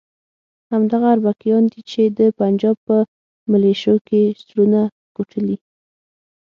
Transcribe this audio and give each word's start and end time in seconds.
همدغه 0.71 1.05
اربکیان 1.13 1.63
دي 1.71 1.81
چې 1.91 2.01
د 2.17 2.19
پنجاب 2.39 2.77
په 2.87 2.97
ملیشو 3.51 3.95
کې 4.07 4.19
زړونه 4.47 4.81
کوټلي. 5.15 5.57